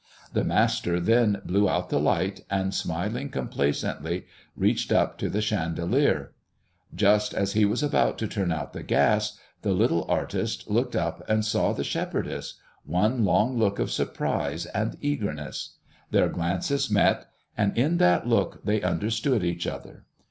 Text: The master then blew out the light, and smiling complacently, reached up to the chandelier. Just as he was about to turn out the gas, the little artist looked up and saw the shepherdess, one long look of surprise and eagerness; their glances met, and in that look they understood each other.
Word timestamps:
The 0.33 0.43
master 0.43 0.99
then 0.99 1.43
blew 1.45 1.69
out 1.69 1.91
the 1.91 1.99
light, 1.99 2.41
and 2.49 2.73
smiling 2.73 3.29
complacently, 3.29 4.25
reached 4.55 4.91
up 4.91 5.19
to 5.19 5.29
the 5.29 5.43
chandelier. 5.43 6.31
Just 6.95 7.35
as 7.35 7.53
he 7.53 7.65
was 7.65 7.83
about 7.83 8.17
to 8.17 8.27
turn 8.27 8.51
out 8.51 8.73
the 8.73 8.81
gas, 8.81 9.37
the 9.61 9.73
little 9.73 10.05
artist 10.09 10.67
looked 10.67 10.95
up 10.95 11.23
and 11.29 11.45
saw 11.45 11.71
the 11.71 11.83
shepherdess, 11.83 12.55
one 12.83 13.23
long 13.25 13.59
look 13.59 13.77
of 13.77 13.91
surprise 13.91 14.65
and 14.65 14.97
eagerness; 15.01 15.77
their 16.09 16.29
glances 16.29 16.89
met, 16.89 17.27
and 17.55 17.77
in 17.77 17.97
that 17.97 18.25
look 18.27 18.65
they 18.65 18.81
understood 18.81 19.43
each 19.43 19.67
other. 19.67 20.05